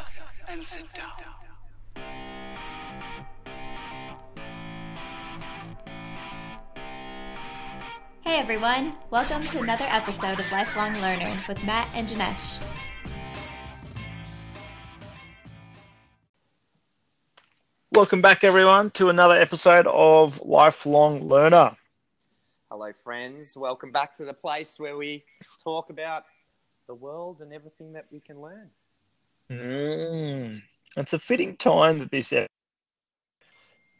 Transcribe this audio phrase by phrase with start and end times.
[0.00, 0.06] up
[0.48, 1.10] and sit down.
[8.22, 12.62] Hey everyone, welcome to another episode of Lifelong Learner with Matt and Janesh.
[17.92, 21.76] Welcome back, everyone, to another episode of Lifelong Learner.
[22.70, 23.54] Hello, friends.
[23.56, 25.24] Welcome back to the place where we
[25.62, 26.24] talk about
[26.86, 28.70] the world and everything that we can learn.
[29.50, 30.62] Mm.
[30.96, 32.32] It's a fitting time that this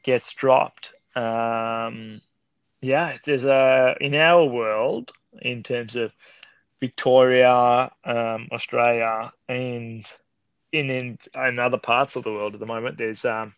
[0.05, 0.93] gets dropped.
[1.17, 2.21] Um,
[2.81, 6.15] yeah, there's a in our world, in terms of
[6.79, 10.11] Victoria, um, Australia, and
[10.73, 13.55] in, in in other parts of the world at the moment, there's um,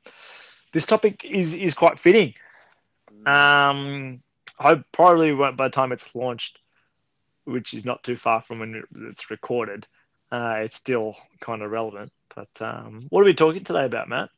[0.72, 2.34] this topic is is quite fitting.
[3.26, 4.22] Um,
[4.58, 6.58] I probably by the time it's launched,
[7.44, 9.86] which is not too far from when it's recorded,
[10.32, 12.10] uh, it's still kind of relevant.
[12.34, 14.30] But um, what are we talking today about, Matt?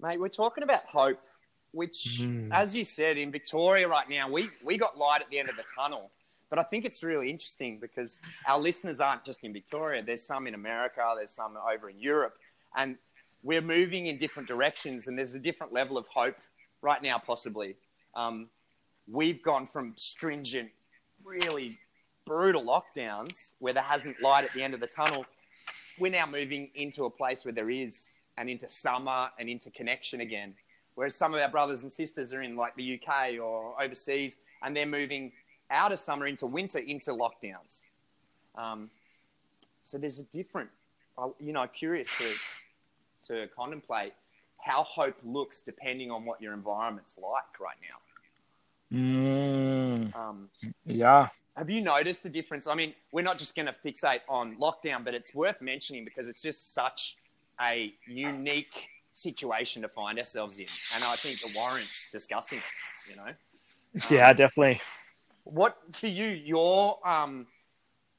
[0.00, 1.20] Mate, we're talking about hope,
[1.72, 2.48] which, Mm.
[2.52, 5.56] as you said, in Victoria right now, we, we got light at the end of
[5.56, 6.10] the tunnel.
[6.50, 10.02] But I think it's really interesting because our listeners aren't just in Victoria.
[10.02, 12.34] There's some in America, there's some over in Europe.
[12.76, 12.96] And
[13.42, 16.36] we're moving in different directions, and there's a different level of hope
[16.80, 17.76] right now, possibly.
[18.14, 18.48] Um,
[19.10, 20.70] we've gone from stringent,
[21.24, 21.78] really
[22.26, 25.26] brutal lockdowns where there hasn't light at the end of the tunnel.
[25.98, 30.20] We're now moving into a place where there is, and into summer and into connection
[30.20, 30.54] again.
[30.94, 34.76] Whereas some of our brothers and sisters are in like the UK or overseas, and
[34.76, 35.32] they're moving
[35.70, 37.82] out of summer into winter into lockdowns.
[38.54, 38.90] Um,
[39.82, 40.70] so there's a different,
[41.40, 44.12] you know, curious to to contemplate
[44.58, 48.98] how hope looks depending on what your environment's like right now.
[48.98, 50.48] Mm, Um,
[50.86, 51.28] yeah.
[51.56, 52.66] Have you noticed the difference?
[52.66, 56.28] I mean, we're not just going to fixate on lockdown, but it's worth mentioning because
[56.28, 57.16] it's just such
[57.60, 62.58] a unique situation to find ourselves in, and I think it warrants discussing.
[62.58, 63.30] it, You know,
[64.10, 64.80] Yeah, definitely.
[65.44, 67.46] what for you your um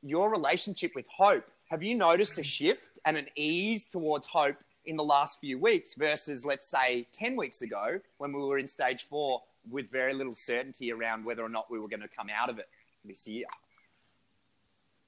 [0.02, 1.46] your relationship with hope?
[1.70, 5.96] Have you noticed a shift and an ease towards hope in the last few weeks
[5.96, 10.32] versus, let's say, ten weeks ago when we were in stage four with very little
[10.32, 12.70] certainty around whether or not we were going to come out of it
[13.08, 13.46] this year?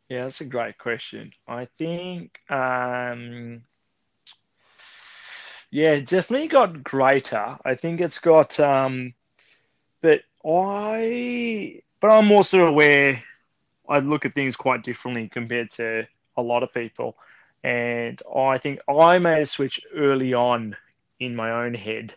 [0.09, 1.31] Yeah, that's a great question.
[1.47, 3.63] I think, um,
[5.69, 7.57] yeah, definitely got greater.
[7.65, 9.13] I think it's got, um,
[10.01, 13.21] but I, but I'm also aware
[13.89, 16.07] I look at things quite differently compared to
[16.37, 17.17] a lot of people.
[17.63, 20.77] And I think I made a switch early on
[21.19, 22.13] in my own head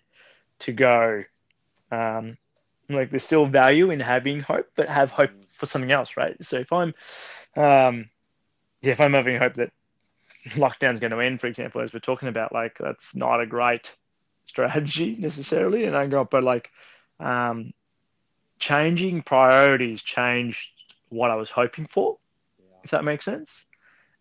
[0.61, 1.25] to go,
[1.91, 2.37] um,
[2.95, 6.37] like there's still value in having hope, but have hope for something else, right?
[6.43, 6.95] So if I'm,
[7.57, 8.11] um,
[8.83, 9.73] yeah, if I'm having hope that
[10.51, 13.95] lockdown's going to end, for example, as we're talking about, like that's not a great
[14.47, 15.85] strategy necessarily.
[15.85, 16.71] And I go, but like,
[17.19, 17.73] um,
[18.59, 20.71] changing priorities changed
[21.09, 22.19] what I was hoping for,
[22.85, 23.67] if that makes sense.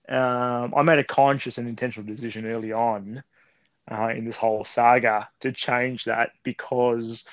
[0.07, 3.23] Um, I made a conscious and intentional decision early on
[3.91, 7.25] uh, in this whole saga to change that because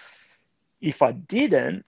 [0.86, 1.84] if I didn't,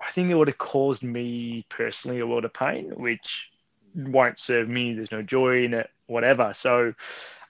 [0.00, 3.50] I think it would have caused me personally a world of pain, which
[3.94, 4.94] won't serve me.
[4.94, 6.52] There's no joy in it, whatever.
[6.54, 6.94] So,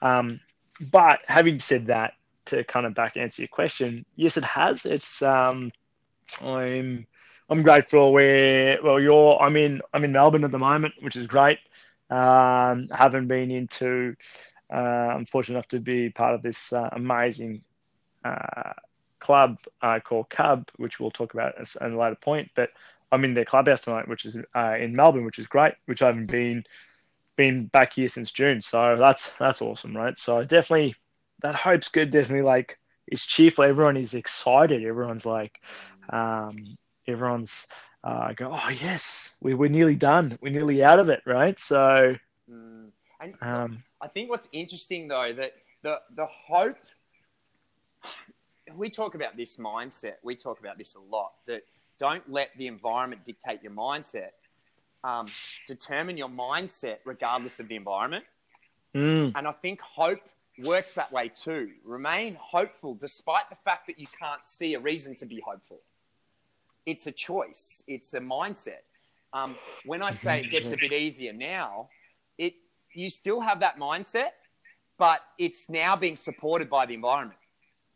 [0.02, 0.40] um,
[0.90, 2.14] but having said that,
[2.46, 4.86] to kind of back answer your question, yes, it has.
[4.86, 5.70] It's um,
[6.42, 7.06] I'm
[7.50, 11.26] I'm grateful where well you're I'm in I'm in Melbourne at the moment, which is
[11.26, 11.58] great.
[12.10, 14.16] Um, haven't been into.
[14.72, 17.62] Uh, I'm fortunate enough to be part of this uh, amazing
[18.24, 18.72] uh,
[19.20, 22.50] club uh, called Cub, which we'll talk about at a later point.
[22.54, 22.70] But
[23.10, 25.74] I'm in their clubhouse tonight, which is uh, in Melbourne, which is great.
[25.86, 26.64] Which I haven't been
[27.36, 30.16] been back here since June, so that's that's awesome, right?
[30.16, 30.94] So definitely
[31.40, 32.10] that hope's good.
[32.10, 33.64] Definitely like it's cheerful.
[33.64, 34.84] Everyone is excited.
[34.84, 35.60] Everyone's like,
[36.10, 36.76] um,
[37.06, 37.66] everyone's
[38.04, 40.38] uh, go, oh yes, we we're nearly done.
[40.40, 41.58] We're nearly out of it, right?
[41.58, 42.16] So
[42.50, 42.90] Mm.
[43.20, 45.52] And um, I think what's interesting though that
[45.82, 46.78] the the hope
[48.76, 50.14] we talk about this mindset.
[50.22, 51.32] We talk about this a lot.
[51.46, 51.62] That
[51.98, 54.30] don't let the environment dictate your mindset.
[55.04, 55.26] Um,
[55.66, 58.24] determine your mindset regardless of the environment.
[58.94, 60.20] mm, And I think hope
[60.64, 61.70] works that way too.
[61.84, 65.78] Remain hopeful despite the fact that you can't see a reason to be hopeful.
[66.84, 67.82] It's a choice.
[67.86, 68.82] It's a mindset.
[69.32, 69.54] Um,
[69.84, 71.90] when I say it gets a bit easier now,
[72.38, 72.54] it
[72.94, 74.30] you still have that mindset,
[74.98, 77.37] but it's now being supported by the environment.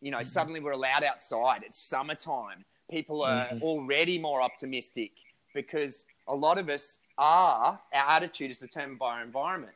[0.02, 1.62] You know, suddenly we're allowed outside.
[1.64, 2.64] It's summertime.
[2.90, 5.12] People are already more optimistic
[5.54, 9.74] because a lot of us are, our attitude is determined by our environment.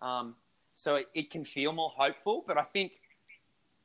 [0.00, 0.34] Um,
[0.74, 2.44] so it, it can feel more hopeful.
[2.46, 2.92] But I think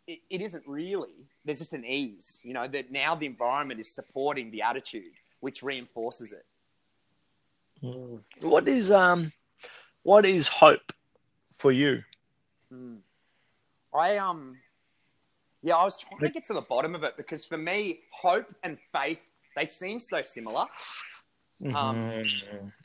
[0.07, 1.27] it, it isn't really.
[1.43, 5.61] There's just an ease, you know, that now the environment is supporting the attitude, which
[5.61, 6.45] reinforces it.
[8.39, 9.33] What is um,
[10.03, 10.93] what is hope
[11.57, 12.03] for you?
[13.93, 14.57] I um,
[15.63, 18.45] yeah, I was trying to get to the bottom of it because for me, hope
[18.63, 19.19] and faith
[19.55, 20.65] they seem so similar.
[21.73, 22.27] Um, and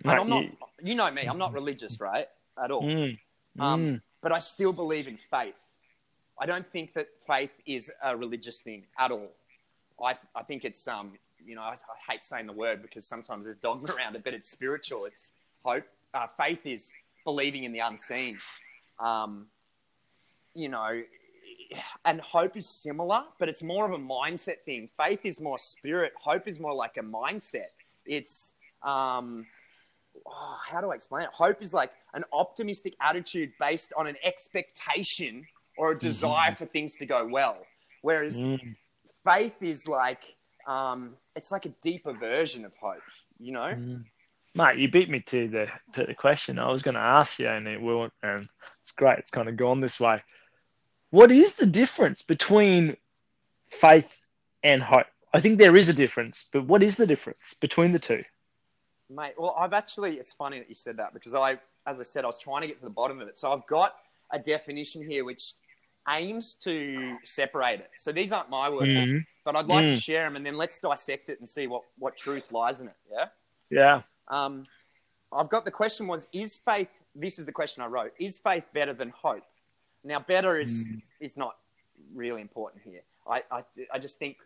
[0.04, 2.28] Mate, I'm not, you- you know me, I'm not religious, right,
[2.62, 2.82] at all.
[2.82, 3.18] Mm,
[3.58, 4.00] Um, mm.
[4.20, 5.56] But I still believe in faith.
[6.40, 9.30] I don't think that faith is a religious thing at all.
[10.02, 13.46] I, I think it's, um, you know, I, I hate saying the word because sometimes
[13.46, 15.06] there's dogma around it, but it's spiritual.
[15.06, 15.32] It's
[15.64, 15.84] hope.
[16.14, 16.92] Uh, faith is
[17.24, 18.36] believing in the unseen.
[19.00, 19.46] Um,
[20.54, 21.02] you know,
[22.04, 24.88] and hope is similar, but it's more of a mindset thing.
[24.96, 26.12] Faith is more spirit.
[26.20, 27.70] Hope is more like a mindset.
[28.06, 29.46] It's, um,
[30.26, 31.30] oh, how do I explain it?
[31.32, 36.96] Hope is like an optimistic attitude based on an expectation or a desire for things
[36.96, 37.58] to go well.
[38.02, 38.76] Whereas Mm.
[39.24, 40.36] faith is like,
[40.66, 43.02] um, it's like a deeper version of hope,
[43.38, 43.74] you know?
[43.74, 44.04] Mm.
[44.54, 46.58] Mate, you beat me to the to the question.
[46.58, 48.12] I was going to ask you, and it won't.
[48.22, 48.48] and
[48.80, 49.18] it's great.
[49.18, 50.22] It's kind of gone this way.
[51.10, 52.96] What is the difference between
[53.70, 54.26] faith
[54.62, 55.06] and hope?
[55.32, 58.22] I think there is a difference, but what is the difference between the two?
[59.10, 62.24] Mate, well, I've actually, it's funny that you said that because I, as I said,
[62.24, 63.38] I was trying to get to the bottom of it.
[63.38, 63.94] So I've got
[64.30, 65.54] a definition here which
[66.08, 67.90] aims to separate it.
[67.96, 69.26] So these aren't my words, Mhm.
[69.44, 70.02] but I'd like to Mm.
[70.02, 72.96] share them and then let's dissect it and see what, what truth lies in it.
[73.10, 73.28] Yeah.
[73.70, 74.02] Yeah.
[74.28, 74.66] Um,
[75.32, 78.64] I've got the question was, is faith, this is the question I wrote, is faith
[78.72, 79.44] better than hope?
[80.04, 81.02] Now, better is, mm.
[81.20, 81.56] is not
[82.14, 83.02] really important here.
[83.28, 83.62] I, I,
[83.92, 84.36] I just think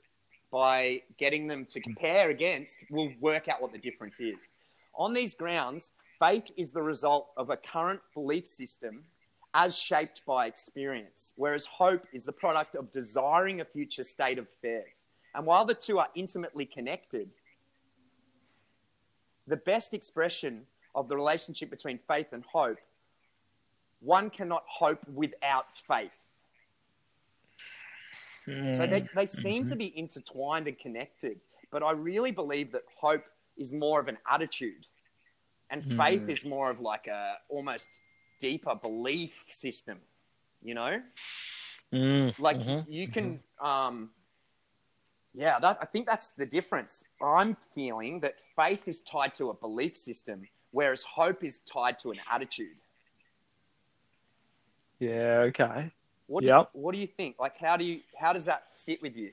[0.50, 4.50] by getting them to compare against, we'll work out what the difference is.
[4.94, 9.04] On these grounds, faith is the result of a current belief system
[9.54, 14.46] as shaped by experience, whereas hope is the product of desiring a future state of
[14.58, 15.08] affairs.
[15.34, 17.30] And while the two are intimately connected,
[19.46, 22.78] the best expression of the relationship between faith and hope,
[24.02, 26.10] one cannot hope without faith.
[28.76, 31.40] So they, they seem to be intertwined and connected,
[31.70, 33.24] but I really believe that hope
[33.56, 34.86] is more of an attitude,
[35.70, 37.88] and faith is more of like a almost
[38.40, 39.98] deeper belief system.
[40.62, 41.02] You know,
[41.92, 42.86] Mm, like mhm.
[42.88, 44.10] you can, um,
[45.34, 47.04] yeah, that I think that's the difference.
[47.22, 52.10] I'm feeling that faith is tied to a belief system, whereas hope is tied to
[52.10, 52.78] an attitude.
[55.02, 55.46] Yeah.
[55.48, 55.90] Okay.
[56.28, 56.70] What do Yep.
[56.74, 57.36] you, what do you think?
[57.40, 59.32] Like, how do you how does that sit with you?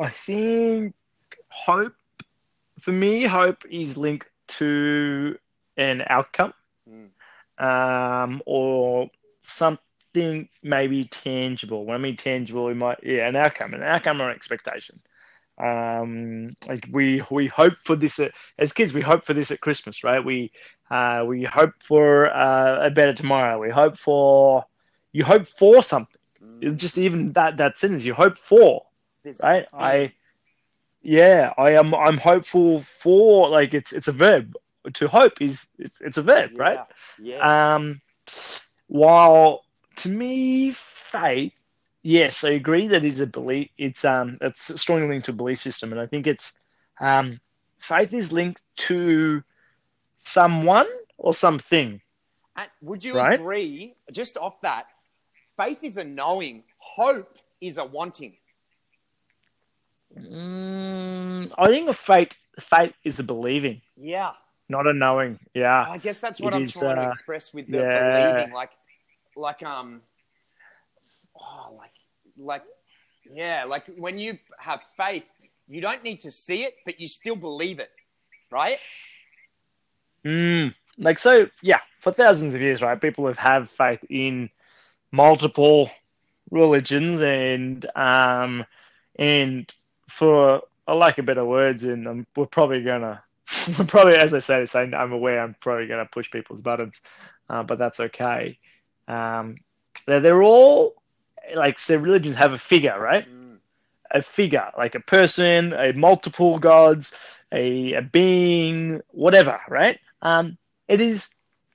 [0.00, 0.94] I think
[1.50, 1.94] hope,
[2.80, 5.38] for me, hope is linked to
[5.76, 6.54] an outcome
[6.88, 7.10] Mm.
[7.64, 11.84] um, or something maybe tangible.
[11.84, 15.00] When I mean tangible, we might, yeah, an outcome, an outcome or an expectation.
[15.58, 18.92] Um, like we we hope for this at, as kids.
[18.92, 20.24] We hope for this at Christmas, right?
[20.24, 20.50] We
[20.90, 23.60] uh, we hope for uh, a better tomorrow.
[23.60, 24.64] We hope for
[25.12, 26.20] you hope for something.
[26.42, 26.76] Mm.
[26.76, 28.82] Just even that that sentence, you hope for
[29.42, 29.66] right?
[29.72, 30.12] I,
[31.02, 31.94] yeah, I am.
[31.94, 34.54] I'm hopeful for like it's it's a verb.
[34.92, 36.80] To hope is it's, it's a verb, right?
[37.18, 37.36] Yeah.
[37.38, 37.50] Yes.
[37.50, 38.00] Um,
[38.88, 39.64] while
[39.96, 41.52] to me, faith,
[42.04, 43.70] yes, I agree that is a belief.
[43.76, 46.52] It's um, it's strongly linked to a belief system, and I think it's
[47.00, 47.40] um,
[47.78, 49.42] faith is linked to
[50.18, 50.86] someone
[51.18, 52.00] or something.
[52.56, 53.40] And would you Right?
[53.40, 54.86] agree, just off that,
[55.56, 58.36] faith is a knowing, hope is a wanting.
[60.16, 64.32] Mm, I think a faith faith is a believing, Yeah.
[64.68, 65.40] not a knowing.
[65.54, 65.84] Yeah.
[65.88, 68.34] I guess that's what It I'm is, trying to uh, express with the yeah.
[68.34, 68.52] believing.
[68.52, 68.70] Like,
[69.36, 70.02] like, um,
[72.38, 72.62] like,
[73.30, 75.24] yeah, like when you have faith,
[75.68, 77.90] you don't need to see it, but you still believe it,
[78.50, 78.78] right?
[80.24, 81.80] Mm, like so, yeah.
[82.00, 83.00] For thousands of years, right?
[83.00, 84.50] People have have faith in
[85.10, 85.90] multiple
[86.50, 88.64] religions, and um,
[89.16, 89.72] and
[90.08, 93.22] for I like a better words, and we're probably gonna,
[93.78, 97.00] we're probably as I say this, I, I'm aware I'm probably gonna push people's buttons,
[97.48, 98.58] uh, but that's okay.
[99.08, 99.56] Um,
[100.06, 100.94] they're, they're all
[101.54, 101.96] like so.
[101.96, 103.26] Religions have a figure, right?
[103.28, 103.58] Mm.
[104.10, 107.12] a figure, like a person, a multiple gods,
[107.50, 109.98] a, a being, whatever, right?
[110.22, 111.28] Um, it is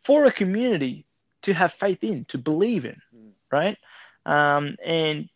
[0.04, 1.06] for a community
[1.42, 3.32] to have faith in, to believe in, Mm.
[3.52, 3.78] right?
[4.26, 5.28] Um, and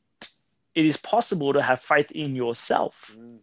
[0.76, 3.16] it is possible to have faith in yourself.
[3.20, 3.40] Mm.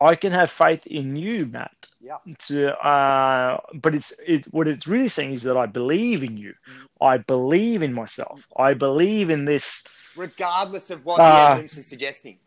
[0.00, 1.88] I can have faith in you, Matt.
[2.00, 2.18] Yeah.
[2.46, 4.44] To, uh, but it's it.
[4.52, 6.54] What it's really saying is that I believe in you.
[7.00, 8.46] I believe in myself.
[8.56, 9.82] I believe in this.
[10.16, 12.38] Regardless of what Uh, the evidence is suggesting.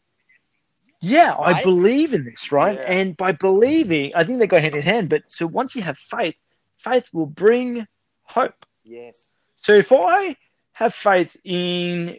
[1.01, 2.77] Yeah, I believe in this, right?
[2.77, 2.91] Yeah.
[2.91, 5.09] And by believing, I think they go hand in hand.
[5.09, 6.39] But so once you have faith,
[6.77, 7.87] faith will bring
[8.23, 8.65] hope.
[8.83, 9.31] Yes.
[9.55, 10.35] So if I
[10.73, 12.17] have faith in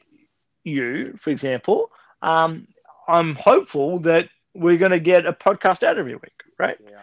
[0.65, 1.91] you, for example,
[2.23, 2.69] um,
[3.07, 4.29] I'm hopeful that
[4.61, 6.79] we're going to get a podcast out every week, right?
[6.81, 7.03] Yeah.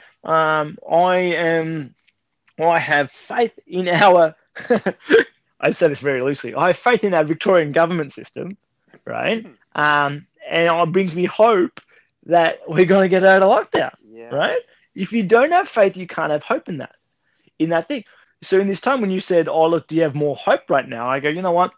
[0.60, 1.96] Um, I am,
[2.60, 4.36] I have faith in our,
[5.60, 8.58] I say this very loosely, I have faith in our Victorian government system,
[9.06, 9.46] right?
[9.76, 11.82] Um, and it brings me hope
[12.26, 14.30] that we're going to get out of lockdown Yeah.
[14.36, 14.60] right?
[14.96, 16.96] If you don't have faith, you can't have hope in that,
[17.60, 18.04] in that thing.
[18.42, 20.88] So in this time when you said, "Oh, look, do you have more hope right
[20.88, 21.72] now?" I go, you know what?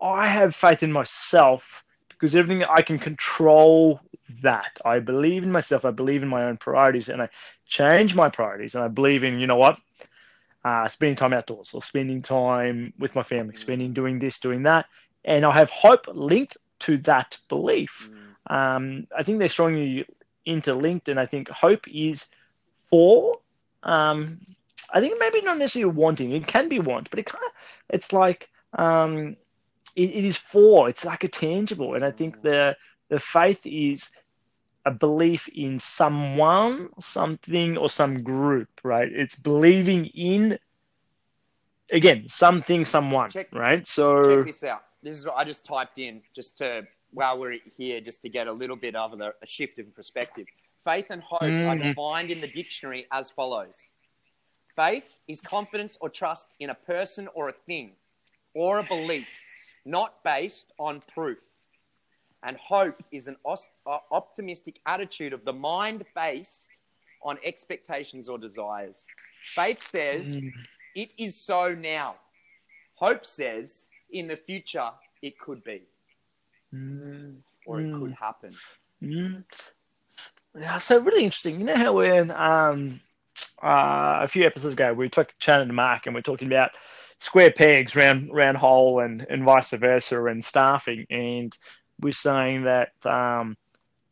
[0.00, 1.83] I have faith in myself
[2.24, 4.00] because everything I can control
[4.40, 4.80] that.
[4.82, 5.84] I believe in myself.
[5.84, 7.28] I believe in my own priorities, and I
[7.66, 8.74] change my priorities.
[8.74, 9.78] And I believe in, you know what?
[10.64, 14.86] Uh, spending time outdoors or spending time with my family, spending doing this, doing that,
[15.26, 18.08] and I have hope linked to that belief
[18.48, 18.54] Mm.
[18.56, 20.06] um, I think they're strongly
[20.46, 22.26] interlinked, and I think hope is
[22.88, 23.38] for.
[23.82, 24.40] Um,
[24.94, 26.32] I think maybe not necessarily wanting.
[26.32, 27.52] It can be want, but it kind of
[27.90, 29.36] it's like um,
[29.96, 30.88] it, it is for.
[30.88, 32.76] It's like a tangible, and I think the
[33.10, 34.10] the faith is
[34.86, 38.68] a belief in someone, something, or some group.
[38.82, 39.10] Right?
[39.12, 40.58] It's believing in
[41.90, 43.30] again something, someone.
[43.30, 43.86] Check- right?
[43.86, 44.82] So Check this out.
[45.02, 48.48] This is what I just typed in just to while we're here, just to get
[48.48, 50.46] a little bit of a, a shift in perspective.
[50.84, 51.88] Faith and hope are Mhm.
[51.88, 53.90] defined in the dictionary as follows:
[54.74, 57.96] Faith is confidence or trust in a person or a thing,
[58.54, 59.28] or a belief,
[59.84, 61.38] not based on proof.
[62.42, 63.56] And hope is an uh,
[64.12, 66.68] optimistic attitude of the mind based
[67.22, 69.06] on expectations or desires.
[69.54, 70.42] Faith says,
[70.94, 72.16] it is so now.
[72.96, 74.90] Hope says, in the future,
[75.22, 75.82] it could be
[76.74, 77.36] Mm.
[77.66, 78.00] or it Mm.
[78.00, 78.52] could happen.
[79.00, 79.44] Mm.
[80.58, 81.60] Yeah, so really interesting.
[81.60, 83.00] You know how when um,
[83.62, 86.72] uh, a few episodes ago we took Shannon and Mark and we're talking about
[87.24, 91.56] square pegs, round round hole, and and vice versa, and staffing, and
[92.00, 93.56] we're saying that um,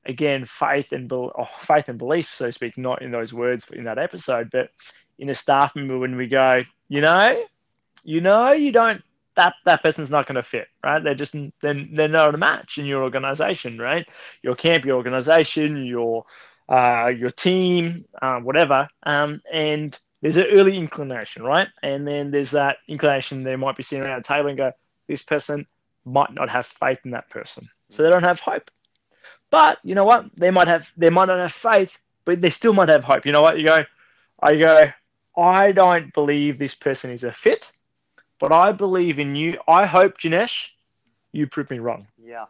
[0.07, 3.71] again, faith and bel oh, faith and belief, so to speak, not in those words
[3.71, 4.71] in that episode, but
[5.19, 7.45] in a staff member when we go, you know,
[8.03, 9.03] you know, you don't
[9.35, 11.03] that that person's not going to fit, right?
[11.03, 14.07] They're just then they're not a match in your organization, right?
[14.43, 16.25] Your camp, your organization, your
[16.69, 21.69] uh, your team, uh, whatever, um, and there's an early inclination, right?
[21.83, 23.43] And then there's that inclination.
[23.43, 24.73] They might be sitting around a table and go,
[25.09, 25.67] "This person
[26.05, 28.71] might not have faith in that person, so they don't have hope."
[29.51, 30.27] But you know what?
[30.37, 30.91] They might have.
[30.97, 33.27] They might not have faith, but they still might have hope.
[33.27, 33.59] You know what?
[33.59, 33.85] You go.
[34.41, 34.93] I go.
[35.37, 37.73] I don't believe this person is a fit,
[38.39, 39.59] but I believe in you.
[39.67, 40.71] I hope, Janesh,
[41.33, 42.47] you prove me wrong Yeah.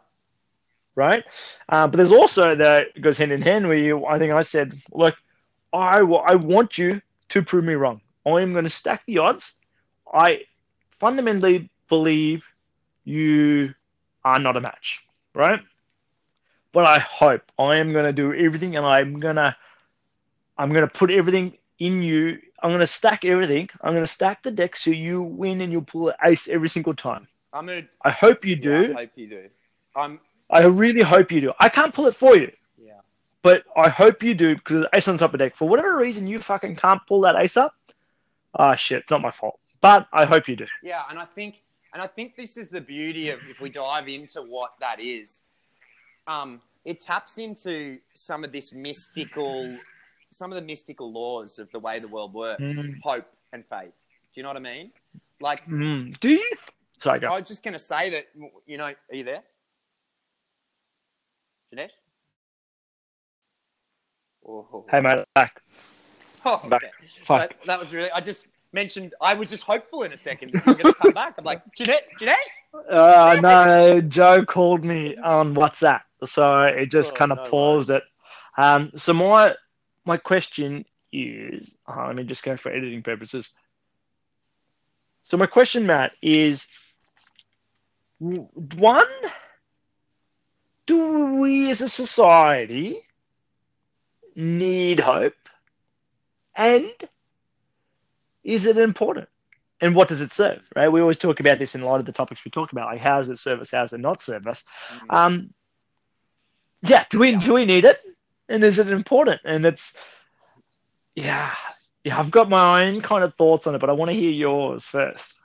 [0.95, 1.23] right?
[1.69, 4.73] Uh, but there's also that goes hand in hand where you, I think I said,
[4.91, 5.15] look,
[5.71, 7.01] I, I want you
[7.33, 7.99] to prove me wrong.
[8.25, 9.57] I am going to stack the odds.
[10.13, 10.41] I
[10.99, 12.47] fundamentally believe
[13.03, 13.73] you
[14.23, 15.59] are not a match, right?
[16.71, 19.55] But I hope I am going to do everything, and I'm going to,
[20.57, 22.37] I'm going to put everything in you.
[22.61, 23.69] I'm going to stack everything.
[23.81, 26.69] I'm going to stack the deck so you win and you'll pull an ace every
[26.69, 27.27] single time.
[27.51, 28.93] I'm gonna I hope you yeah, do.
[28.93, 29.49] I hope you do.
[29.95, 31.53] I'm I really hope you do.
[31.59, 32.51] I can't pull it for you.
[33.43, 35.55] But I hope you do because ace on top of deck.
[35.55, 37.75] For whatever reason, you fucking can't pull that ace up.
[38.55, 39.59] Ah, shit, not my fault.
[39.81, 40.65] But I hope you do.
[40.81, 41.61] Yeah, and I think
[41.93, 45.41] and I think this is the beauty of if we dive into what that is.
[46.25, 49.77] Um, it taps into some of this mystical
[50.29, 52.99] some of the mystical laws of the way the world works, Mm.
[53.01, 53.91] hope and faith.
[54.33, 54.91] Do you know what I mean?
[55.41, 56.17] Like Mm.
[56.19, 56.37] Do you?
[56.39, 57.27] Th- Sorry, go.
[57.27, 58.27] I was just going to say that,
[58.65, 59.43] you know, are you there?
[61.75, 61.89] Janesh?
[64.47, 65.61] Oh, Hey, mate, back.
[66.45, 66.83] oh back.
[66.83, 66.91] okay.
[67.19, 67.39] Fuck.
[67.49, 70.51] That, that was really, I just mentioned, I was just hopeful in a second.
[70.53, 71.35] that going to come back.
[71.37, 71.99] I'm like, Janesh.
[72.19, 72.35] Janesh.
[72.89, 77.89] Uh, no, Joe called me on WhatsApp, so it just Oh, kind of no paused
[77.91, 78.03] it.
[78.57, 79.55] Um, so my
[80.05, 83.51] my question is, uh, let me just go for editing purposes.
[85.23, 86.65] So my question, Matt, is
[88.19, 89.05] one:
[90.87, 93.01] Do we, as a society,
[94.35, 95.33] need hope,
[96.55, 96.91] and
[98.43, 99.29] is it important?
[99.81, 102.05] and what does it serve right we always talk about this in a lot of
[102.05, 104.21] the topics we talk about like how does it serve us how does it not
[104.21, 104.63] serve us
[105.09, 105.51] um
[106.83, 107.99] yeah do we do we need it
[108.49, 109.41] and is it important?
[109.45, 109.95] And it's
[111.15, 111.53] yeah,
[112.03, 112.19] yeah.
[112.19, 114.85] I've got my own kind of thoughts on it, but I want to hear yours
[114.85, 115.35] first.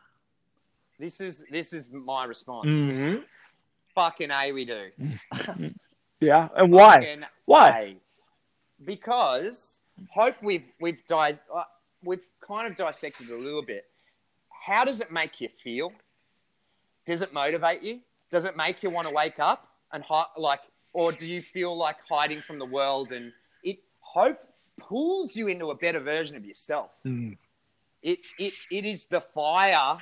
[0.99, 2.77] This is this is my response.
[2.77, 3.23] Mhm.
[3.95, 4.91] Fucking a, we do.
[6.21, 6.95] Yeah, and why?
[6.95, 7.69] Fucking Why?
[7.69, 7.97] A.
[8.85, 9.81] Because
[10.11, 11.65] hope we've we've di- uh,
[12.03, 13.87] we've kind of dissected a little bit.
[14.67, 15.93] How does it make you feel?
[17.05, 18.01] Does it motivate you?
[18.31, 20.61] Does it make you want to wake up and hi- like,
[20.93, 23.13] or do you feel like hiding from the world?
[23.13, 23.33] And
[23.63, 24.41] it hope
[24.79, 26.91] pulls you into a better version of yourself.
[27.05, 27.37] Mm.
[28.03, 29.99] It it it is the fire.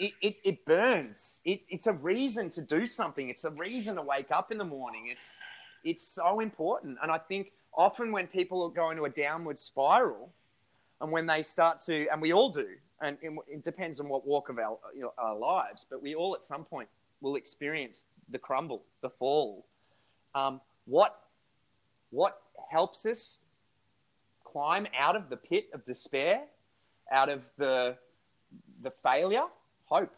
[0.00, 1.40] It, it, it burns.
[1.44, 3.28] It, it's a reason to do something.
[3.28, 5.06] It's a reason to wake up in the morning.
[5.08, 5.38] It's
[5.84, 6.98] it's so important.
[7.00, 10.30] And I think often when people go into a downward spiral,
[11.00, 12.68] and when they start to, and we all do,
[13.00, 16.34] and it, depends on what walk of our, you know, our lives, but we all
[16.34, 16.88] at some point
[17.20, 19.66] will experience the crumble, the fall.
[20.34, 21.20] Um, what
[22.10, 22.40] what
[22.70, 23.42] helps us
[24.44, 26.42] climb out of the pit of despair,
[27.10, 27.96] out of the
[28.82, 29.44] the failure?
[29.86, 30.14] Hope.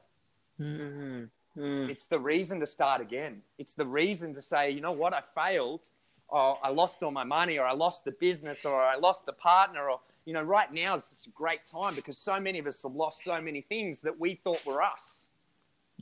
[1.58, 1.90] Mm.
[1.90, 3.42] It's the reason to start again.
[3.58, 5.88] It's the reason to say, you know what, I failed,
[6.28, 9.32] or I lost all my money, or I lost the business, or I lost the
[9.32, 12.66] partner, or you know, right now is just a great time because so many of
[12.66, 15.28] us have lost so many things that we thought were us.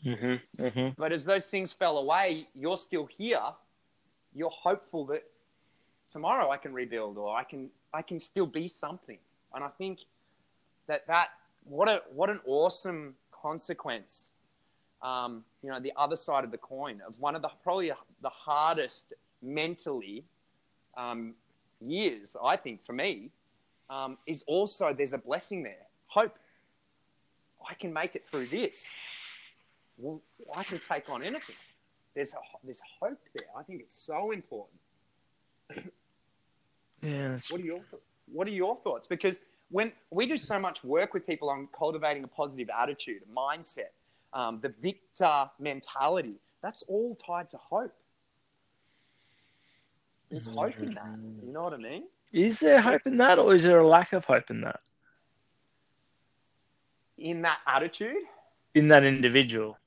[0.04, 0.62] Mm-hmm.
[0.62, 0.88] Mm-hmm.
[0.96, 3.42] But as those things fell away, you're still here.
[4.34, 5.24] You're hopeful that
[6.10, 9.18] tomorrow I can rebuild, or I can I can still be something.
[9.54, 10.00] And I think
[10.86, 11.28] that that
[11.64, 14.32] what a what an awesome consequence
[15.04, 18.28] um, you know, the other side of the coin of one of the probably the
[18.30, 19.12] hardest
[19.44, 20.24] mentally
[20.96, 21.34] um,
[21.80, 23.30] years, I think, for me,
[23.90, 25.86] um, is also there's a blessing there.
[26.06, 26.36] Hope.
[27.68, 28.86] I can make it through this.
[29.96, 30.20] Well,
[30.54, 31.56] I can take on anything.
[32.14, 33.46] There's a, there's hope there.
[33.56, 34.78] I think it's so important.
[37.02, 37.80] Yeah, that's What are your
[38.32, 39.06] What are your thoughts?
[39.06, 43.34] Because when we do so much work with people on cultivating a positive attitude, a
[43.34, 43.92] mindset,
[44.32, 47.94] um, the victor mentality, that's all tied to hope.
[50.30, 50.58] There's mm-hmm.
[50.58, 51.18] hope in that.
[51.46, 52.04] You know what I mean?
[52.32, 54.80] Is there hope in that, or is there a lack of hope in that?
[57.16, 58.16] In that attitude.
[58.74, 59.78] In that individual.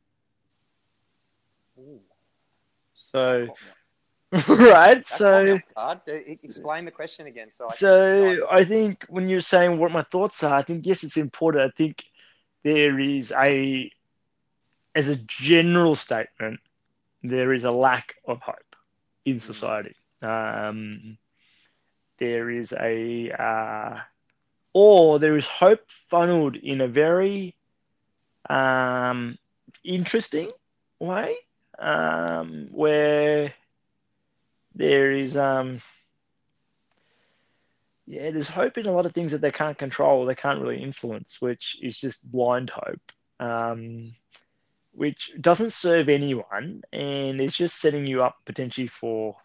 [1.77, 1.99] Ooh,
[3.11, 3.47] So,
[4.47, 4.95] right.
[4.95, 5.59] That's So,
[6.05, 7.51] Explain the question again.
[7.51, 8.47] So, I so.
[8.49, 11.65] I think when you're saying what my thoughts are, I think yes, it's important.
[11.65, 12.05] I think
[12.63, 13.91] there is a,
[14.95, 16.61] as a general statement,
[17.23, 18.75] there is a lack of hope
[19.25, 19.41] in mm.
[19.41, 19.95] society.
[20.21, 21.17] Um,
[22.19, 23.99] there is a, uh,
[24.73, 27.55] or there is hope funneled in a very
[28.49, 29.37] um,
[29.83, 30.51] interesting
[30.99, 31.35] way,
[31.79, 33.53] um, where
[34.75, 35.79] there is um,
[38.07, 40.81] yeah, there's hope in a lot of things that they can't control, they can't really
[40.81, 44.15] influence, which is just blind hope, um,
[44.93, 49.35] which doesn't serve anyone and is just setting you up potentially for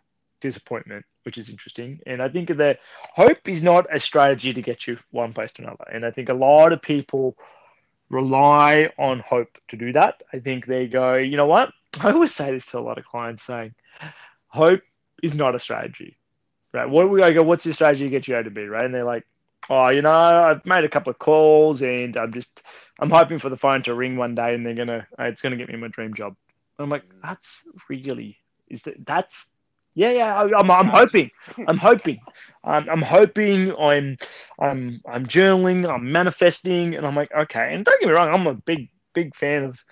[0.42, 2.00] disappointment, which is interesting.
[2.07, 2.81] And I think that
[3.14, 5.85] hope is not a strategy to get you one place to another.
[5.90, 7.37] And I think a lot of people
[8.11, 10.22] rely on hope to do that.
[10.35, 11.72] I think they go, you know what?
[12.02, 13.74] I always say this to a lot of clients saying,
[14.48, 14.83] hope
[15.22, 16.18] is not a strategy
[16.72, 16.88] right?
[16.88, 18.85] What we go, what's your strategy to get you out of bed, right?
[18.85, 19.26] And they're like,
[19.70, 22.62] oh, you know, I've made a couple of calls and I'm just,
[22.98, 25.68] I'm hoping for the phone to ring one day and they're gonna, it's gonna get
[25.68, 26.37] me my dream job.
[26.78, 29.46] I'm like, that's really, is that, that's,
[29.94, 31.31] yeah, yeah, I, I'm, I'm hoping,
[31.66, 32.18] I'm hoping,
[32.64, 34.16] I'm, I'm hoping, I'm,
[34.61, 37.74] I'm, I'm journaling, I'm manifesting, and I'm like, okay.
[37.74, 39.85] And don't get me wrong, I'm a big, big fan of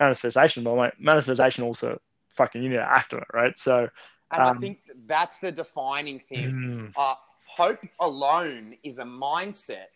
[0.00, 1.98] manifestation, but I'm like, manifestation also
[2.30, 3.56] fucking, you need to act on it, right?
[3.56, 3.88] So,
[4.32, 6.54] and um, I think that's the defining thing.
[6.54, 7.14] mm, Uh,
[7.46, 9.86] hope alone is a mindset,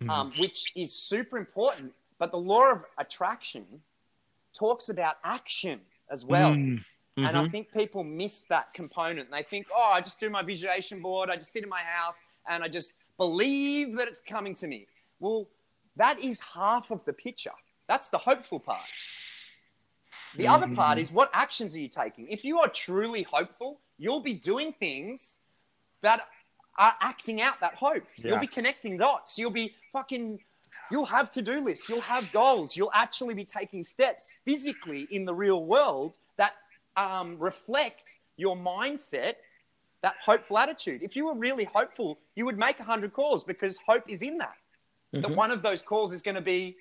[0.00, 1.92] mm, um, which is super important.
[2.18, 3.64] But the law of attraction
[4.54, 6.54] talks about action as well.
[6.54, 6.84] mm,
[7.16, 7.50] And I mhm.
[7.50, 9.30] think people miss that component.
[9.30, 12.18] They think, oh, I just do my visualization board, I just sit in my house,
[12.48, 14.86] and I just believe that it's coming to me.
[15.20, 15.46] Well,
[15.96, 17.52] that is half of the picture.
[17.86, 18.80] That's the hopeful part.
[20.36, 22.28] The other part is what actions are you taking?
[22.28, 25.40] If you are truly hopeful, you'll be doing things
[26.00, 26.26] that
[26.78, 28.04] are acting out that hope.
[28.16, 28.30] Yeah.
[28.30, 29.38] You'll be connecting dots.
[29.38, 30.40] You'll be fucking,
[30.90, 31.88] you'll have to do lists.
[31.88, 32.76] You'll have goals.
[32.76, 36.16] You'll actually be taking steps physically in the real world
[36.96, 39.34] um, reflect your mindset,
[40.02, 41.02] that hopeful attitude.
[41.02, 44.56] If you were really hopeful, you would make 100 calls because hope is in that.
[45.12, 45.36] That Mhm.
[45.36, 46.76] one of those calls is going to be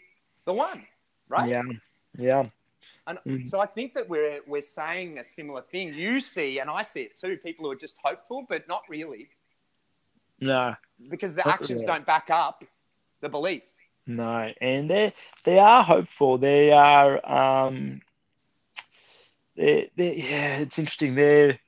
[0.45, 0.87] the one,
[1.27, 1.49] right?
[1.49, 1.63] Yeah,
[2.17, 2.49] yeah.
[3.07, 3.47] And Mm.
[3.47, 5.93] so I think that we're we're saying a similar thing.
[5.93, 7.37] You see, and I see it too.
[7.37, 9.29] People who are just hopeful, but not really,
[10.39, 10.75] No,
[11.09, 11.85] because the actions really.
[11.85, 12.63] don't back up
[13.19, 13.63] the belief.
[14.07, 16.37] no, and they they are hopeful.
[16.37, 18.01] They are um,
[19.55, 21.15] they they yeah, it's interesting.
[21.15, 21.59] They're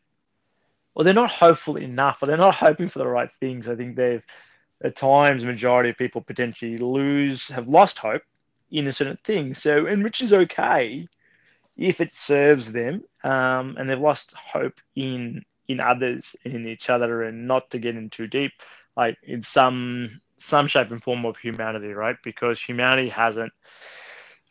[0.94, 3.68] well, they're not hopeful enough, or they're not hoping for the right things.
[3.68, 4.26] I think they've
[4.84, 8.22] at times majority of people potentially lose have lost hope
[8.72, 9.54] in a certain thing.
[9.54, 11.08] So, and which is okay
[11.78, 17.24] if it serves them, um, and they've lost hope in in others, in each other,
[17.24, 18.52] and not to get in too deep,
[18.96, 22.18] like in some some shape and form of humanity, right?
[22.24, 23.54] Because humanity hasn't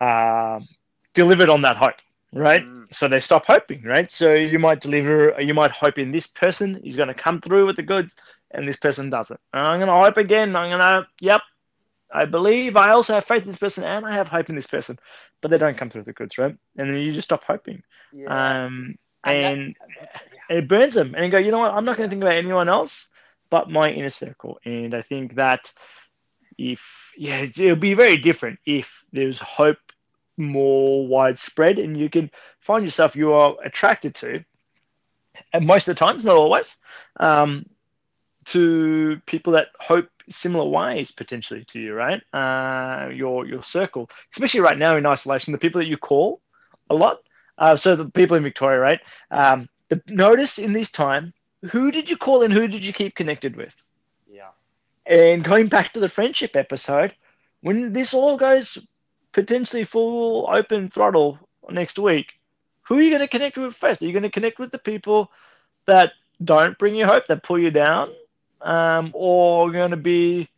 [0.01, 0.66] um
[1.14, 2.01] delivered on that hope,
[2.33, 2.62] right?
[2.62, 2.92] Mm.
[2.92, 4.11] So they stop hoping, right?
[4.11, 7.66] So you might deliver, you might hope in this person is going to come through
[7.66, 8.16] with the goods,
[8.51, 9.40] and this person doesn't.
[9.53, 10.57] And I'm going to hope again.
[10.57, 11.42] I'm going to, yep,
[12.12, 12.77] I believe.
[12.77, 14.99] I also have faith in this person, and I have hope in this person,
[15.40, 16.57] but they don't come through with the goods, right?
[16.77, 17.83] And then you just stop hoping,
[18.27, 19.77] um, And and,
[20.49, 21.14] it burns them.
[21.14, 21.73] And you go, you know what?
[21.73, 23.09] I'm not going to think about anyone else
[23.53, 24.59] but my inner circle.
[24.64, 25.71] And I think that
[26.57, 29.92] if yeah, it'll be very different if there's hope
[30.43, 34.45] more widespread and you can find yourself you are attracted to
[35.53, 36.77] and most of the times not always
[37.21, 37.65] um,
[38.45, 42.23] to people that hope similar ways potentially to you right?
[42.33, 46.41] Uh, your your circle especially right now in isolation the people that you call
[46.91, 47.21] a lot
[47.59, 49.01] uh, so the people in victoria right?
[49.31, 51.33] Um, the notice in this time
[51.71, 53.83] who did you call and who did you keep connected with?
[54.31, 54.51] Yeah,
[55.07, 57.15] and going back to the friendship episode,
[57.61, 58.79] when this all goes
[59.33, 61.38] potentially full open throttle
[61.71, 62.35] next week,
[62.83, 64.03] who are you going to connect with first?
[64.03, 65.31] Are you going to connect with the people
[65.87, 68.11] that don't bring you hope, that pull you down,
[68.61, 70.49] um, or going to be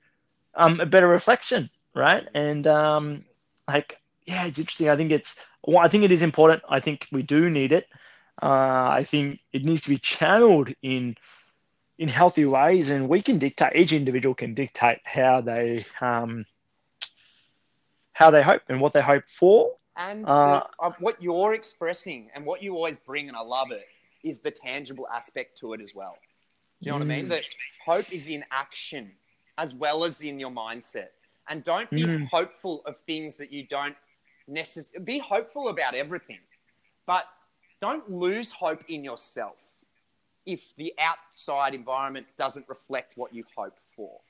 [0.55, 2.27] um, a better reflection, right?
[2.35, 3.25] And um,
[3.69, 4.89] like, yeah, it's interesting.
[4.89, 6.63] I think it's, well, I think it is important.
[6.69, 7.87] I think we do need it.
[8.43, 11.17] Uh, I think it needs to be channeled in
[11.97, 13.77] in healthy ways, and we can dictate.
[13.77, 16.45] Each individual can dictate how they um,
[18.15, 19.77] how they hope and what they hope for.
[19.97, 23.71] and Uh, the, uh, what you're expressing and what you always bring, and I love
[23.71, 23.87] it,
[24.25, 26.17] is the tangible aspect to it as well.
[26.83, 27.27] Do you know what I mean?
[27.27, 27.29] Mm.
[27.29, 27.45] That
[27.85, 29.13] hope is in action
[29.59, 31.11] as well as in your mindset.
[31.49, 32.27] And don't be Mm.
[32.29, 33.97] hopeful of things that you don't
[34.49, 36.41] necessarily be hopeful about everything,
[37.07, 37.27] but
[37.81, 39.57] don't lose hope in yourself
[40.47, 44.21] if the outside environment doesn't reflect what you hope for.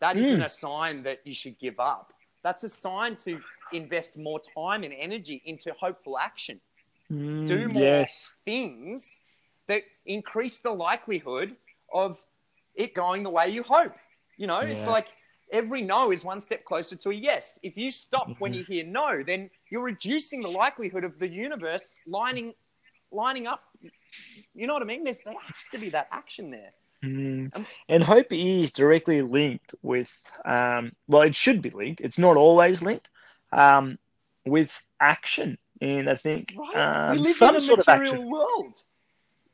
[0.00, 0.44] That isn't Mm.
[0.44, 2.12] a sign that you should give up.
[2.42, 3.40] That's a sign to
[3.72, 6.60] invest more time and energy into hopeful action
[7.10, 8.34] Mm, do more yes.
[8.44, 9.20] things
[9.66, 11.56] that increase the likelihood
[11.92, 12.22] of
[12.74, 13.94] it going the way you hope.
[14.36, 15.08] You know, it's like
[15.52, 17.58] every no is one step closer to a yes.
[17.62, 18.58] If you stop when Mm-hmm.
[18.58, 22.54] you hear no, then you're reducing the likelihood of the universe lining
[23.10, 23.62] lining up.
[24.54, 25.04] You know what I mean?
[25.04, 26.72] There's, there has to be that action there.
[27.04, 27.56] Mm.
[27.56, 30.10] Um, And hope is directly linked with,
[30.44, 32.00] um, well, it should be linked.
[32.02, 33.08] It's not always linked
[33.52, 33.98] um,
[34.44, 35.56] with action.
[35.80, 37.10] And I think Right?
[37.12, 38.30] um, some in sort of material action.
[38.30, 38.82] world.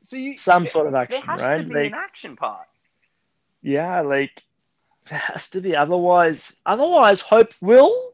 [0.01, 1.57] So you Some there- sort of action, There has right?
[1.59, 2.67] to be Like- an action part.
[3.61, 4.43] Yeah, like
[5.09, 5.75] there has to be.
[5.75, 8.13] Otherwise, otherwise, hope will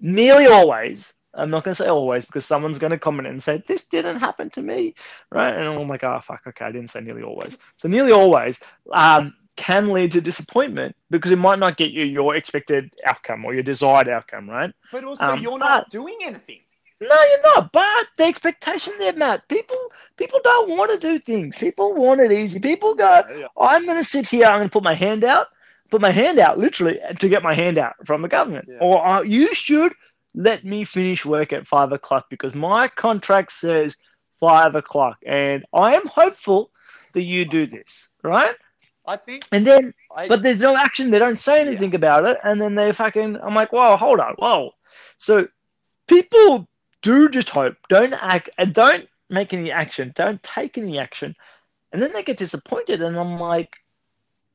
[0.00, 1.12] nearly always.
[1.36, 4.18] I'm not going to say always because someone's going to comment and say this didn't
[4.18, 4.94] happen to me,
[5.30, 5.54] right?
[5.54, 7.58] And I'm like, oh fuck, okay, I didn't say nearly always.
[7.76, 8.60] So nearly always
[8.92, 13.54] um, can lead to disappointment because it might not get you your expected outcome or
[13.54, 14.72] your desired outcome, right?
[14.92, 16.60] But also, Um, you're but- not doing anything.
[17.00, 17.72] No, you're not.
[17.72, 19.46] But the expectation there, Matt.
[19.48, 19.76] People,
[20.16, 21.54] people don't want to do things.
[21.56, 22.60] People want it easy.
[22.60, 23.22] People go,
[23.60, 24.46] I'm going to sit here.
[24.46, 25.48] I'm going to put my hand out,
[25.90, 28.68] put my hand out, literally, to get my hand out from the government.
[28.70, 28.78] Yeah.
[28.80, 29.92] Or uh, you should
[30.34, 33.96] let me finish work at five o'clock because my contract says
[34.40, 36.70] five o'clock, and I am hopeful
[37.12, 38.54] that you do this, right?
[39.06, 39.44] I think.
[39.52, 41.10] And then, I, but there's no action.
[41.10, 43.36] They don't say anything about it, and then they fucking.
[43.40, 44.72] I'm like, whoa, hold on, whoa.
[45.18, 45.48] So
[46.08, 46.66] people
[47.02, 51.34] do just hope, don't act, and don't make any action, don't take any action,
[51.92, 53.02] and then they get disappointed.
[53.02, 53.76] And I'm like,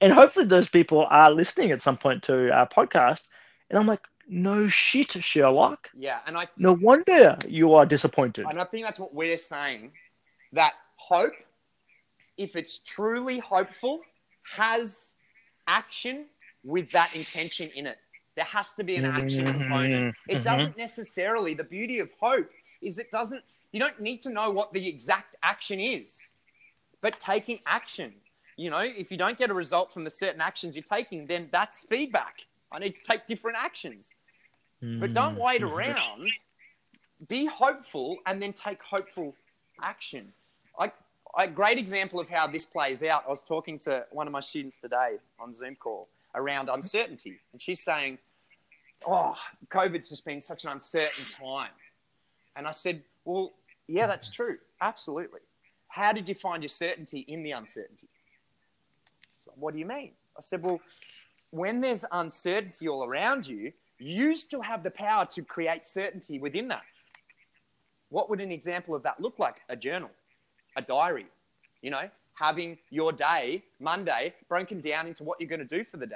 [0.01, 3.21] and hopefully those people are listening at some point to our podcast,
[3.69, 5.89] and I'm like, no shit, Sherlock.
[5.97, 8.45] yeah, and I No wonder you are disappointed.
[8.47, 9.91] And I think that's what we're saying
[10.53, 11.33] that hope,
[12.37, 14.01] if it's truly hopeful,
[14.55, 15.15] has
[15.67, 16.25] action
[16.63, 17.97] with that intention in it.
[18.35, 20.15] There has to be an action component.
[20.27, 20.43] It Mhm.
[20.43, 22.49] doesn't necessarily, the beauty of hope
[22.81, 26.35] is it doesn't, you don't need to know what the exact action is,
[27.01, 28.21] but taking action.
[28.55, 31.49] You know, if you don't get a result from the certain actions you're taking, then
[31.51, 32.45] that's feedback.
[32.71, 34.09] I need to take different actions.
[34.81, 35.71] But don't wait Mhm.
[35.71, 36.31] around
[37.27, 39.35] be hopeful and then take hopeful
[39.81, 40.33] action.
[40.77, 40.91] I,
[41.37, 43.25] a great example of how this plays out.
[43.25, 47.61] I was talking to one of my students today on Zoom call around uncertainty, and
[47.61, 48.19] she's saying,
[49.05, 49.37] "Oh,
[49.67, 51.73] COVID's just been such an uncertain time,"
[52.55, 53.53] and I said, "Well,
[53.87, 55.41] yeah, that's true, absolutely.
[55.89, 58.07] How did you find your certainty in the uncertainty?"
[59.37, 60.15] So, what do you mean?
[60.37, 60.79] I said, "Well,
[61.49, 66.67] when there's uncertainty all around you, you still have the power to create certainty within
[66.69, 66.83] that."
[68.09, 69.62] What would an example of that look like?
[69.69, 70.09] A journal,
[70.75, 71.27] a diary,
[71.81, 75.97] you know, having your day, Monday, broken down into what you're going to do for
[75.97, 76.15] the day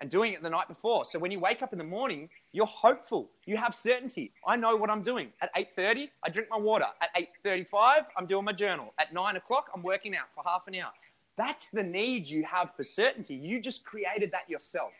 [0.00, 1.04] and doing it the night before.
[1.04, 3.30] So when you wake up in the morning, you're hopeful.
[3.44, 4.32] You have certainty.
[4.46, 5.32] I know what I'm doing.
[5.40, 6.86] At 8.30, I drink my water.
[7.00, 8.92] At 8.35, I'm doing my journal.
[8.98, 10.92] At 9 o'clock, I'm working out for half an hour.
[11.36, 13.34] That's the need you have for certainty.
[13.34, 14.92] You just created that yourself.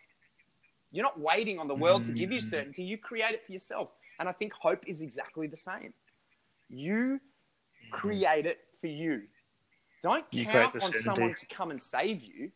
[0.93, 2.85] You're not waiting on the world to give you certainty.
[2.85, 3.89] You create it for yourself.
[4.21, 5.95] And I think hope is exactly the same.
[6.69, 7.21] You
[7.91, 9.23] create it for you.
[10.03, 12.51] Don't You count on the someone to come and save you.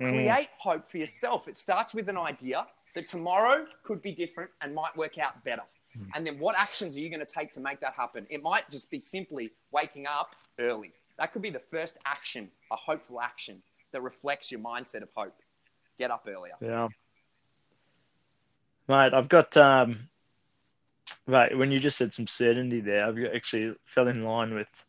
[0.00, 0.10] Mm.
[0.10, 1.48] Create hope for yourself.
[1.48, 5.62] It starts with an idea that tomorrow could be different and might work out better.
[5.96, 6.08] Mm.
[6.14, 8.26] And then what actions are you going to take to make that happen?
[8.28, 10.92] It might just be simply waking up early.
[11.18, 15.34] That could be the first action, a hopeful action that reflects your mindset of hope.
[15.98, 16.54] Get up earlier.
[16.60, 16.88] Yeah.
[18.88, 20.08] Mate, I've got um
[21.26, 24.84] right, when you just said some certainty there, I've actually fell in line with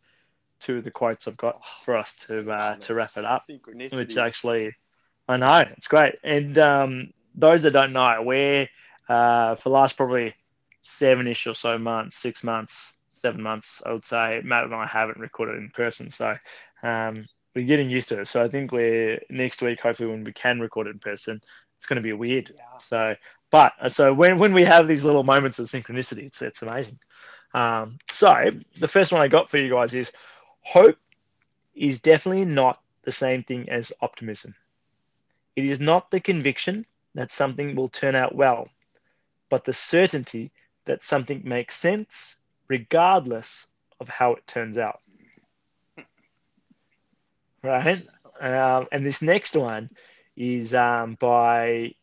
[0.60, 3.42] two of the quotes I've got for us to uh, to wrap it up.
[3.98, 4.76] Which actually
[5.28, 6.16] I know, it's great.
[6.24, 8.68] And um those that don't know, we're
[9.10, 10.36] uh for the last probably
[10.82, 14.86] seven ish or so months, six months, seven months, I would say, Matt and I
[14.86, 16.10] haven't recorded in person.
[16.10, 16.36] So
[16.84, 18.28] um we're getting used to it.
[18.28, 21.42] So I think we're next week, hopefully when we can record it in person,
[21.78, 22.52] it's gonna be weird.
[22.56, 22.78] Yeah.
[22.80, 23.16] So,
[23.50, 27.00] but so when when we have these little moments of synchronicity, it's it's amazing.
[27.54, 30.12] Um, so the first one I got for you guys is
[30.62, 30.98] hope
[31.76, 34.54] is definitely not the same thing as optimism.
[35.56, 38.70] It is not the conviction that something will turn out well,
[39.50, 40.52] but the certainty
[40.86, 43.68] that something makes sense regardless
[44.00, 45.00] of how it turns out.
[47.64, 48.06] Right?
[48.40, 49.90] Um, and this next one
[50.36, 51.96] is um, by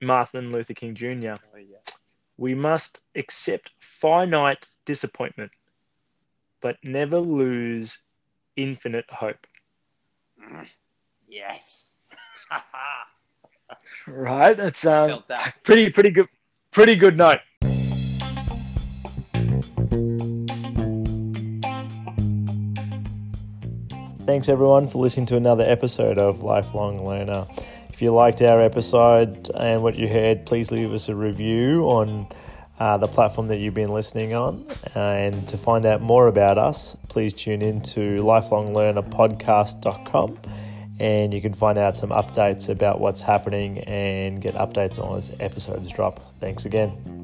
[0.00, 1.34] Martin Luther King Jr.
[1.54, 1.76] Oh, yeah.
[2.36, 5.50] We must accept finite disappointment,
[6.60, 7.98] but never lose
[8.56, 9.46] infinite hope.
[11.28, 11.90] Yes.
[14.08, 14.56] Right?
[14.56, 15.22] That's um,
[15.62, 16.26] pretty pretty good
[16.72, 17.38] pretty good note.
[24.26, 27.46] Thanks everyone for listening to another episode of Lifelong Learner.
[28.00, 32.28] If you liked our episode and what you heard, please leave us a review on
[32.78, 34.66] uh, the platform that you've been listening on.
[34.94, 40.38] And to find out more about us, please tune in to lifelonglearnerpodcast.com
[40.98, 45.36] and you can find out some updates about what's happening and get updates on as
[45.38, 46.20] episodes drop.
[46.40, 47.19] Thanks again.